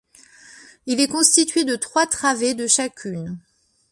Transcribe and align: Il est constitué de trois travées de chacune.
Il 0.87 0.99
est 0.99 1.07
constitué 1.07 1.63
de 1.63 1.75
trois 1.75 2.07
travées 2.07 2.55
de 2.55 2.65
chacune. 2.65 3.37